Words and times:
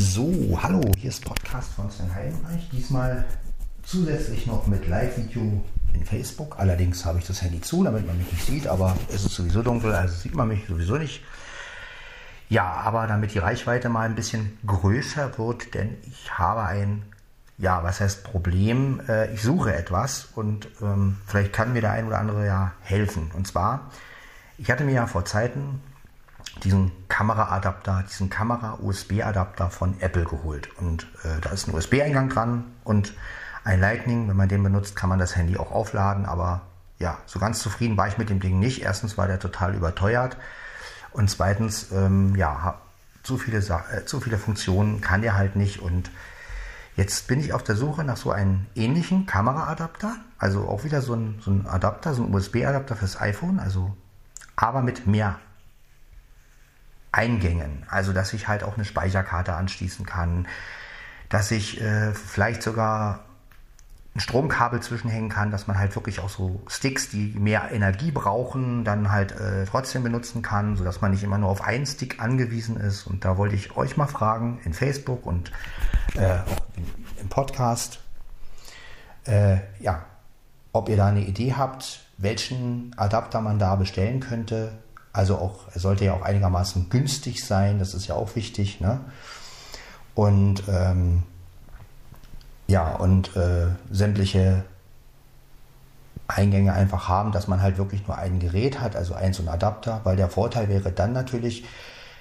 So, 0.00 0.56
hallo, 0.62 0.80
hier 0.96 1.10
ist 1.10 1.24
Podcast 1.24 1.72
von 1.72 1.90
Sven 1.90 2.14
Heidenreich. 2.14 2.68
Diesmal 2.70 3.24
zusätzlich 3.82 4.46
noch 4.46 4.68
mit 4.68 4.86
Live-Video 4.86 5.60
in 5.92 6.04
Facebook. 6.04 6.56
Allerdings 6.60 7.04
habe 7.04 7.18
ich 7.18 7.26
das 7.26 7.42
Handy 7.42 7.60
zu, 7.60 7.82
damit 7.82 8.06
man 8.06 8.16
mich 8.16 8.30
nicht 8.30 8.46
sieht, 8.46 8.68
aber 8.68 8.96
es 9.08 9.24
ist 9.24 9.34
sowieso 9.34 9.60
dunkel, 9.60 9.92
also 9.92 10.14
sieht 10.14 10.36
man 10.36 10.46
mich 10.46 10.68
sowieso 10.68 10.98
nicht. 10.98 11.24
Ja, 12.48 12.74
aber 12.74 13.08
damit 13.08 13.34
die 13.34 13.40
Reichweite 13.40 13.88
mal 13.88 14.02
ein 14.08 14.14
bisschen 14.14 14.56
größer 14.64 15.36
wird, 15.36 15.74
denn 15.74 15.96
ich 16.02 16.30
habe 16.38 16.62
ein, 16.62 17.02
ja, 17.56 17.82
was 17.82 17.98
heißt 17.98 18.22
Problem? 18.22 19.00
Äh, 19.08 19.34
ich 19.34 19.42
suche 19.42 19.74
etwas 19.74 20.28
und 20.36 20.68
ähm, 20.80 21.16
vielleicht 21.26 21.52
kann 21.52 21.72
mir 21.72 21.80
der 21.80 21.90
ein 21.90 22.06
oder 22.06 22.20
andere 22.20 22.46
ja 22.46 22.70
helfen. 22.82 23.32
Und 23.34 23.48
zwar, 23.48 23.90
ich 24.58 24.70
hatte 24.70 24.84
mir 24.84 24.94
ja 24.94 25.08
vor 25.08 25.24
Zeiten 25.24 25.82
diesen 26.62 26.92
Kameraadapter, 27.18 28.04
diesen 28.08 28.30
Kamera-USB-Adapter 28.30 29.70
von 29.70 30.00
Apple 30.00 30.22
geholt. 30.22 30.68
Und 30.78 31.08
äh, 31.24 31.40
da 31.40 31.50
ist 31.50 31.66
ein 31.66 31.74
USB-Eingang 31.74 32.28
dran 32.28 32.66
und 32.84 33.12
ein 33.64 33.80
Lightning. 33.80 34.28
Wenn 34.28 34.36
man 34.36 34.48
den 34.48 34.62
benutzt, 34.62 34.94
kann 34.94 35.08
man 35.08 35.18
das 35.18 35.34
Handy 35.34 35.56
auch 35.56 35.72
aufladen. 35.72 36.26
Aber 36.26 36.60
ja, 37.00 37.18
so 37.26 37.40
ganz 37.40 37.58
zufrieden 37.58 37.96
war 37.96 38.06
ich 38.06 38.18
mit 38.18 38.30
dem 38.30 38.38
Ding 38.38 38.60
nicht. 38.60 38.82
Erstens 38.82 39.18
war 39.18 39.26
der 39.26 39.40
total 39.40 39.74
überteuert 39.74 40.36
und 41.10 41.28
zweitens, 41.28 41.90
ähm, 41.90 42.36
ja, 42.36 42.80
zu 43.24 43.36
viele, 43.36 43.58
äh, 43.58 44.04
zu 44.04 44.20
viele 44.20 44.38
Funktionen 44.38 45.00
kann 45.00 45.20
der 45.20 45.34
halt 45.34 45.56
nicht. 45.56 45.80
Und 45.80 46.12
jetzt 46.94 47.26
bin 47.26 47.40
ich 47.40 47.52
auf 47.52 47.64
der 47.64 47.74
Suche 47.74 48.04
nach 48.04 48.16
so 48.16 48.30
einem 48.30 48.66
ähnlichen 48.76 49.26
Kameraadapter. 49.26 50.14
Also 50.38 50.68
auch 50.68 50.84
wieder 50.84 51.02
so 51.02 51.14
ein, 51.14 51.40
so 51.40 51.50
ein 51.50 51.66
Adapter, 51.66 52.14
so 52.14 52.22
ein 52.22 52.32
USB-Adapter 52.32 52.94
fürs 52.94 53.20
iPhone. 53.20 53.58
Also 53.58 53.96
aber 54.54 54.82
mit 54.82 55.08
mehr 55.08 55.40
Eingängen. 57.18 57.84
Also, 57.90 58.12
dass 58.12 58.32
ich 58.32 58.46
halt 58.46 58.62
auch 58.62 58.74
eine 58.74 58.84
Speicherkarte 58.84 59.54
anschließen 59.54 60.06
kann, 60.06 60.46
dass 61.28 61.50
ich 61.50 61.80
äh, 61.80 62.14
vielleicht 62.14 62.62
sogar 62.62 63.24
ein 64.14 64.20
Stromkabel 64.20 64.80
zwischenhängen 64.80 65.28
kann, 65.28 65.50
dass 65.50 65.66
man 65.66 65.78
halt 65.78 65.96
wirklich 65.96 66.20
auch 66.20 66.28
so 66.28 66.62
Sticks, 66.68 67.10
die 67.10 67.34
mehr 67.36 67.70
Energie 67.72 68.12
brauchen, 68.12 68.84
dann 68.84 69.10
halt 69.10 69.32
äh, 69.32 69.64
trotzdem 69.64 70.04
benutzen 70.04 70.42
kann, 70.42 70.76
sodass 70.76 71.00
man 71.00 71.10
nicht 71.10 71.24
immer 71.24 71.38
nur 71.38 71.50
auf 71.50 71.62
einen 71.62 71.86
Stick 71.86 72.20
angewiesen 72.20 72.76
ist. 72.76 73.06
Und 73.06 73.24
da 73.24 73.36
wollte 73.36 73.56
ich 73.56 73.76
euch 73.76 73.96
mal 73.96 74.06
fragen 74.06 74.60
in 74.64 74.72
Facebook 74.72 75.26
und 75.26 75.50
äh, 76.14 76.38
im 77.20 77.28
Podcast, 77.28 78.00
äh, 79.24 79.58
ja, 79.80 80.04
ob 80.72 80.88
ihr 80.88 80.96
da 80.96 81.06
eine 81.06 81.24
Idee 81.24 81.54
habt, 81.54 82.00
welchen 82.16 82.94
Adapter 82.96 83.40
man 83.40 83.58
da 83.58 83.74
bestellen 83.74 84.20
könnte, 84.20 84.72
also 85.18 85.36
auch, 85.36 85.64
er 85.74 85.80
sollte 85.80 86.04
ja 86.04 86.14
auch 86.14 86.22
einigermaßen 86.22 86.90
günstig 86.90 87.44
sein, 87.44 87.80
das 87.80 87.92
ist 87.92 88.06
ja 88.06 88.14
auch 88.14 88.36
wichtig. 88.36 88.80
Ne? 88.80 89.00
Und 90.14 90.62
ähm, 90.68 91.24
ja, 92.68 92.94
und 92.94 93.34
äh, 93.34 93.66
sämtliche 93.90 94.62
Eingänge 96.28 96.72
einfach 96.72 97.08
haben, 97.08 97.32
dass 97.32 97.48
man 97.48 97.60
halt 97.60 97.78
wirklich 97.78 98.06
nur 98.06 98.16
ein 98.16 98.38
Gerät 98.38 98.80
hat, 98.80 98.94
also 98.94 99.14
ein 99.14 99.32
so 99.32 99.42
ein 99.42 99.48
Adapter, 99.48 100.02
weil 100.04 100.14
der 100.14 100.28
Vorteil 100.28 100.68
wäre 100.68 100.92
dann 100.92 101.14
natürlich, 101.14 101.64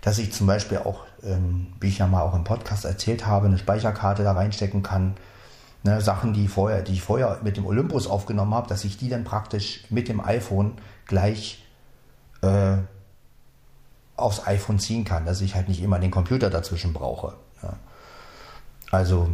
dass 0.00 0.16
ich 0.16 0.32
zum 0.32 0.46
Beispiel 0.46 0.78
auch, 0.78 1.00
ähm, 1.22 1.66
wie 1.80 1.88
ich 1.88 1.98
ja 1.98 2.06
mal 2.06 2.22
auch 2.22 2.34
im 2.34 2.44
Podcast 2.44 2.86
erzählt 2.86 3.26
habe, 3.26 3.48
eine 3.48 3.58
Speicherkarte 3.58 4.22
da 4.22 4.32
reinstecken 4.32 4.82
kann. 4.82 5.14
Ne, 5.82 6.00
Sachen, 6.00 6.32
die, 6.32 6.48
vorher, 6.48 6.80
die 6.80 6.94
ich 6.94 7.02
vorher 7.02 7.38
mit 7.42 7.58
dem 7.58 7.66
Olympus 7.66 8.06
aufgenommen 8.06 8.54
habe, 8.54 8.66
dass 8.66 8.84
ich 8.84 8.96
die 8.96 9.10
dann 9.10 9.24
praktisch 9.24 9.84
mit 9.90 10.08
dem 10.08 10.24
iPhone 10.24 10.78
gleich 11.06 11.67
äh, 12.42 12.78
aufs 14.16 14.46
iPhone 14.46 14.78
ziehen 14.78 15.04
kann, 15.04 15.26
dass 15.26 15.40
ich 15.40 15.54
halt 15.54 15.68
nicht 15.68 15.82
immer 15.82 15.98
den 15.98 16.10
Computer 16.10 16.50
dazwischen 16.50 16.92
brauche. 16.92 17.34
Ja. 17.62 17.74
Also, 18.90 19.28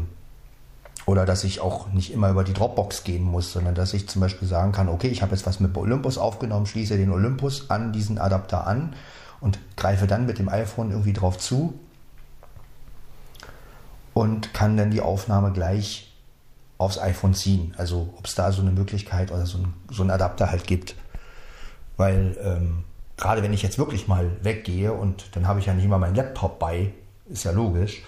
oder 1.06 1.26
dass 1.26 1.44
ich 1.44 1.60
auch 1.60 1.88
nicht 1.88 2.12
immer 2.12 2.30
über 2.30 2.44
die 2.44 2.52
Dropbox 2.52 3.04
gehen 3.04 3.22
muss, 3.22 3.52
sondern 3.52 3.74
dass 3.74 3.94
ich 3.94 4.08
zum 4.08 4.20
Beispiel 4.20 4.48
sagen 4.48 4.72
kann, 4.72 4.88
okay, 4.88 5.08
ich 5.08 5.22
habe 5.22 5.34
jetzt 5.34 5.46
was 5.46 5.60
mit 5.60 5.76
Olympus 5.76 6.18
aufgenommen, 6.18 6.66
schließe 6.66 6.96
den 6.96 7.10
Olympus 7.10 7.70
an 7.70 7.92
diesen 7.92 8.18
Adapter 8.18 8.66
an 8.66 8.94
und 9.40 9.58
greife 9.76 10.06
dann 10.06 10.26
mit 10.26 10.38
dem 10.38 10.48
iPhone 10.48 10.90
irgendwie 10.90 11.12
drauf 11.12 11.38
zu 11.38 11.78
und 14.14 14.54
kann 14.54 14.76
dann 14.76 14.90
die 14.90 15.02
Aufnahme 15.02 15.52
gleich 15.52 16.12
aufs 16.78 16.98
iPhone 16.98 17.34
ziehen. 17.34 17.74
Also 17.76 18.14
ob 18.16 18.26
es 18.26 18.34
da 18.34 18.52
so 18.52 18.62
eine 18.62 18.70
Möglichkeit 18.70 19.30
oder 19.32 19.46
so 19.46 19.58
ein, 19.58 19.74
so 19.90 20.02
ein 20.02 20.10
Adapter 20.10 20.50
halt 20.50 20.66
gibt. 20.66 20.94
Weil 21.96 22.36
ähm, 22.42 22.84
gerade 23.16 23.42
wenn 23.42 23.52
ich 23.52 23.62
jetzt 23.62 23.78
wirklich 23.78 24.08
mal 24.08 24.30
weggehe 24.42 24.92
und 24.92 25.36
dann 25.36 25.46
habe 25.46 25.60
ich 25.60 25.66
ja 25.66 25.74
nicht 25.74 25.84
immer 25.84 25.98
meinen 25.98 26.14
Laptop 26.14 26.58
bei, 26.58 26.92
ist 27.26 27.44
ja 27.44 27.52
logisch. 27.52 28.02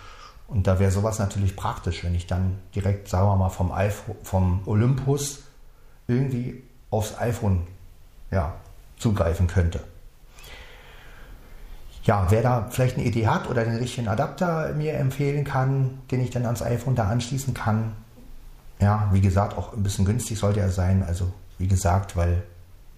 Und 0.48 0.66
da 0.66 0.78
wäre 0.78 0.90
sowas 0.90 1.18
natürlich 1.18 1.56
praktisch, 1.56 2.04
wenn 2.04 2.14
ich 2.14 2.26
dann 2.26 2.58
direkt, 2.74 3.08
sagen 3.08 3.26
wir 3.26 3.36
mal, 3.36 3.48
vom, 3.48 3.72
iPhone, 3.72 4.16
vom 4.22 4.60
Olympus 4.66 5.42
irgendwie 6.06 6.62
aufs 6.90 7.18
iPhone 7.18 7.66
ja, 8.30 8.54
zugreifen 8.96 9.48
könnte. 9.48 9.80
Ja, 12.04 12.26
wer 12.30 12.42
da 12.42 12.68
vielleicht 12.70 12.96
eine 12.96 13.04
Idee 13.04 13.26
hat 13.26 13.50
oder 13.50 13.64
den 13.64 13.76
richtigen 13.76 14.06
Adapter 14.06 14.72
mir 14.74 14.94
empfehlen 14.94 15.42
kann, 15.42 15.98
den 16.12 16.20
ich 16.20 16.30
dann 16.30 16.44
ans 16.44 16.62
iPhone 16.62 16.94
da 16.94 17.08
anschließen 17.08 17.52
kann, 17.52 17.92
ja, 18.80 19.08
wie 19.12 19.20
gesagt, 19.20 19.56
auch 19.56 19.72
ein 19.72 19.82
bisschen 19.82 20.04
günstig 20.04 20.38
sollte 20.38 20.60
er 20.60 20.70
sein. 20.70 21.02
Also, 21.02 21.32
wie 21.58 21.66
gesagt, 21.66 22.16
weil 22.16 22.44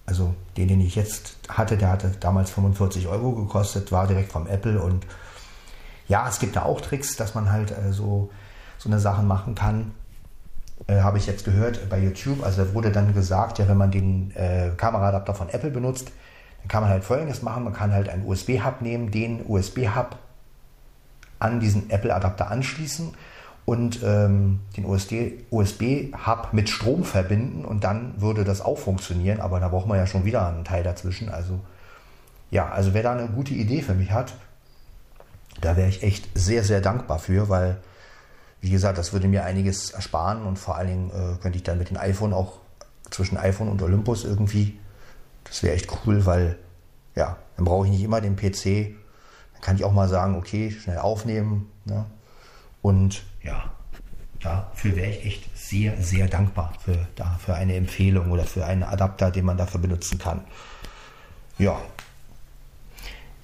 also 0.09 0.33
den, 0.57 0.67
den 0.67 0.81
ich 0.81 0.95
jetzt 0.95 1.37
hatte, 1.47 1.77
der 1.77 1.91
hatte 1.91 2.11
damals 2.19 2.49
45 2.49 3.07
Euro 3.07 3.31
gekostet, 3.33 3.91
war 3.91 4.07
direkt 4.07 4.31
vom 4.31 4.47
Apple 4.47 4.81
und 4.81 5.05
ja, 6.07 6.27
es 6.27 6.39
gibt 6.39 6.55
da 6.55 6.63
auch 6.63 6.81
Tricks, 6.81 7.15
dass 7.15 7.35
man 7.35 7.51
halt 7.51 7.71
äh, 7.71 7.93
so, 7.93 8.31
so 8.79 8.89
eine 8.89 8.99
Sachen 8.99 9.27
machen 9.27 9.53
kann. 9.53 9.91
Äh, 10.87 11.01
Habe 11.01 11.19
ich 11.19 11.27
jetzt 11.27 11.45
gehört 11.45 11.87
bei 11.89 11.99
YouTube. 11.99 12.43
Also 12.43 12.73
wurde 12.73 12.91
dann 12.91 13.13
gesagt, 13.13 13.59
ja, 13.59 13.67
wenn 13.67 13.77
man 13.77 13.91
den 13.91 14.31
äh, 14.35 14.71
Kameraadapter 14.75 15.35
von 15.35 15.49
Apple 15.49 15.69
benutzt, 15.69 16.11
dann 16.61 16.67
kann 16.67 16.81
man 16.81 16.89
halt 16.89 17.03
folgendes 17.03 17.43
machen. 17.43 17.63
Man 17.63 17.73
kann 17.73 17.93
halt 17.93 18.09
einen 18.09 18.25
USB-Hub 18.25 18.81
nehmen, 18.81 19.11
den 19.11 19.45
USB-Hub 19.47 20.17
an 21.37 21.59
diesen 21.59 21.91
Apple-Adapter 21.91 22.49
anschließen 22.49 23.13
und 23.69 23.99
ähm, 24.01 24.61
den 24.75 24.85
USB-Hub 24.85 26.53
mit 26.53 26.69
Strom 26.69 27.03
verbinden 27.03 27.65
und 27.65 27.83
dann 27.83 28.19
würde 28.19 28.43
das 28.43 28.61
auch 28.61 28.79
funktionieren, 28.79 29.39
aber 29.39 29.59
da 29.59 29.67
braucht 29.67 29.85
man 29.85 29.99
ja 29.99 30.07
schon 30.07 30.25
wieder 30.25 30.47
einen 30.47 30.65
Teil 30.65 30.81
dazwischen. 30.81 31.29
Also 31.29 31.59
ja, 32.49 32.67
also 32.69 32.95
wer 32.95 33.03
da 33.03 33.11
eine 33.11 33.27
gute 33.27 33.53
Idee 33.53 33.83
für 33.83 33.93
mich 33.93 34.11
hat, 34.11 34.33
da 35.61 35.77
wäre 35.77 35.87
ich 35.87 36.01
echt 36.01 36.27
sehr, 36.33 36.63
sehr 36.63 36.81
dankbar 36.81 37.19
für, 37.19 37.47
weil, 37.47 37.77
wie 38.59 38.71
gesagt, 38.71 38.97
das 38.97 39.13
würde 39.13 39.27
mir 39.27 39.43
einiges 39.43 39.91
ersparen 39.91 40.47
und 40.47 40.57
vor 40.57 40.75
allen 40.75 40.87
Dingen 40.87 41.11
äh, 41.11 41.39
könnte 41.39 41.59
ich 41.59 41.63
dann 41.63 41.77
mit 41.77 41.91
dem 41.91 41.97
iPhone 41.97 42.33
auch 42.33 42.53
zwischen 43.11 43.37
iPhone 43.37 43.69
und 43.69 43.83
Olympus 43.83 44.25
irgendwie, 44.25 44.79
das 45.43 45.61
wäre 45.61 45.75
echt 45.75 45.91
cool, 46.07 46.25
weil 46.25 46.57
ja, 47.13 47.37
dann 47.55 47.65
brauche 47.65 47.85
ich 47.85 47.91
nicht 47.91 48.03
immer 48.03 48.19
den 48.19 48.35
PC, 48.35 48.95
dann 49.53 49.61
kann 49.61 49.75
ich 49.75 49.83
auch 49.83 49.93
mal 49.93 50.09
sagen, 50.09 50.37
okay, 50.37 50.71
schnell 50.71 50.97
aufnehmen, 50.97 51.69
ne? 51.85 52.07
Und 52.81 53.28
ja, 53.43 53.71
dafür 54.41 54.95
wäre 54.95 55.11
ich 55.11 55.25
echt 55.25 55.57
sehr, 55.57 56.01
sehr 56.01 56.27
dankbar 56.27 56.73
für, 56.83 57.07
da, 57.15 57.37
für 57.43 57.55
eine 57.55 57.75
Empfehlung 57.75 58.31
oder 58.31 58.43
für 58.43 58.65
einen 58.65 58.83
Adapter, 58.83 59.31
den 59.31 59.45
man 59.45 59.57
dafür 59.57 59.79
benutzen 59.79 60.17
kann. 60.17 60.43
Ja. 61.57 61.79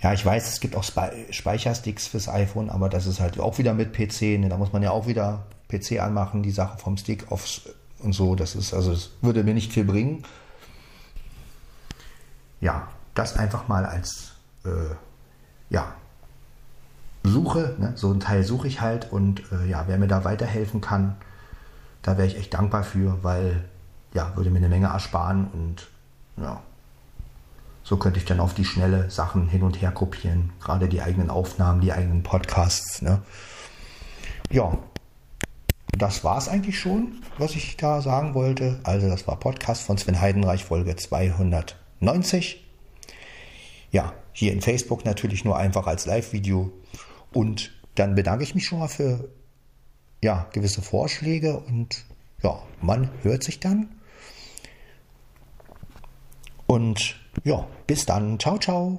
Ja, 0.01 0.13
ich 0.13 0.25
weiß, 0.25 0.47
es 0.49 0.59
gibt 0.59 0.75
auch 0.75 0.83
Speichersticks 0.83 2.07
fürs 2.07 2.27
iPhone, 2.27 2.69
aber 2.69 2.89
das 2.89 3.07
ist 3.07 3.19
halt 3.19 3.39
auch 3.39 3.57
wieder 3.57 3.73
mit 3.73 3.93
PC. 3.93 4.39
Ne? 4.39 4.49
Da 4.49 4.57
muss 4.57 4.71
man 4.71 4.83
ja 4.83 4.91
auch 4.91 5.07
wieder 5.07 5.45
PC 5.69 5.99
anmachen, 5.99 6.43
die 6.43 6.51
Sache 6.51 6.77
vom 6.77 6.97
Stick 6.97 7.31
aufs 7.31 7.61
und 7.99 8.13
so. 8.13 8.35
Das 8.35 8.55
ist, 8.55 8.73
also, 8.73 8.91
es 8.91 9.11
würde 9.21 9.43
mir 9.43 9.53
nicht 9.53 9.73
viel 9.73 9.83
bringen. 9.83 10.23
Ja, 12.61 12.87
das 13.15 13.35
einfach 13.35 13.67
mal 13.67 13.85
als, 13.85 14.33
äh, 14.65 14.93
ja, 15.69 15.95
suche, 17.27 17.75
ne? 17.77 17.93
so 17.95 18.11
ein 18.11 18.19
Teil 18.19 18.43
suche 18.43 18.67
ich 18.67 18.81
halt 18.81 19.11
und 19.11 19.41
äh, 19.51 19.67
ja, 19.69 19.85
wer 19.87 19.97
mir 19.97 20.07
da 20.07 20.23
weiterhelfen 20.23 20.81
kann, 20.81 21.15
da 22.01 22.17
wäre 22.17 22.27
ich 22.27 22.37
echt 22.37 22.53
dankbar 22.53 22.83
für, 22.83 23.23
weil 23.23 23.63
ja, 24.13 24.35
würde 24.35 24.49
mir 24.49 24.59
eine 24.59 24.69
Menge 24.69 24.87
ersparen 24.87 25.47
und 25.53 25.87
ja, 26.37 26.61
so 27.83 27.97
könnte 27.97 28.19
ich 28.19 28.25
dann 28.25 28.39
auf 28.39 28.53
die 28.53 28.65
schnelle 28.65 29.09
Sachen 29.09 29.47
hin 29.47 29.61
und 29.61 29.81
her 29.81 29.91
kopieren, 29.91 30.51
gerade 30.59 30.89
die 30.89 31.01
eigenen 31.01 31.29
Aufnahmen, 31.29 31.81
die 31.81 31.93
eigenen 31.93 32.23
Podcasts. 32.23 33.01
Ne? 33.01 33.21
Ja, 34.49 34.77
das 35.97 36.23
war 36.23 36.37
es 36.37 36.47
eigentlich 36.47 36.79
schon, 36.79 37.21
was 37.37 37.55
ich 37.55 37.77
da 37.77 38.01
sagen 38.01 38.33
wollte. 38.33 38.79
Also 38.83 39.07
das 39.07 39.27
war 39.27 39.39
Podcast 39.39 39.83
von 39.83 39.97
Sven 39.97 40.19
Heidenreich, 40.19 40.65
Folge 40.65 40.95
290. 40.95 42.65
Ja, 43.91 44.13
hier 44.33 44.51
in 44.51 44.61
Facebook 44.61 45.05
natürlich 45.05 45.45
nur 45.45 45.57
einfach 45.57 45.87
als 45.87 46.05
Live-Video. 46.05 46.71
Und 47.35 47.73
dann 47.95 48.15
bedanke 48.15 48.45
ich 48.45 48.55
mich 48.55 48.65
schon 48.65 48.79
mal 48.79 48.87
für 48.87 49.27
ja, 50.23 50.47
gewisse 50.53 50.81
Vorschläge 50.81 51.59
und 51.59 52.05
ja, 52.41 52.63
man 52.81 53.09
hört 53.23 53.43
sich 53.43 53.59
dann. 53.59 53.89
Und 56.65 57.19
ja, 57.43 57.67
bis 57.87 58.05
dann. 58.05 58.39
Ciao, 58.39 58.57
ciao. 58.57 58.93